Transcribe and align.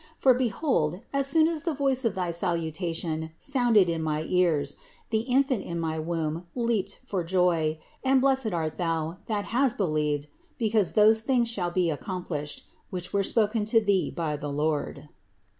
For 0.17 0.33
behold 0.33 1.01
as 1.13 1.27
soon 1.27 1.47
as 1.47 1.61
the 1.61 1.75
voice 1.75 2.03
of 2.05 2.15
thy 2.15 2.31
salutation 2.31 3.33
sounded 3.37 3.87
in 3.87 4.01
my 4.01 4.25
ears, 4.27 4.75
the 5.11 5.19
infant 5.19 5.61
in 5.61 5.79
my 5.79 5.99
womb 5.99 6.47
leaped 6.55 6.97
for 7.05 7.23
joy, 7.23 7.77
and 8.03 8.19
blessed 8.19 8.51
art 8.51 8.77
Thou, 8.77 9.19
that 9.27 9.45
has 9.53 9.75
believed, 9.75 10.25
because 10.57 10.93
those 10.93 11.21
things 11.21 11.51
shall 11.51 11.69
be 11.69 11.91
accomplished, 11.91 12.63
that 12.91 13.13
were 13.13 13.21
spoken 13.21 13.63
to 13.65 13.79
Thee 13.79 14.09
by 14.09 14.35
the 14.35 14.51
Lord." 14.51 15.07